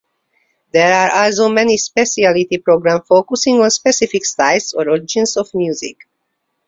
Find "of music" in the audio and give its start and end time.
5.37-5.99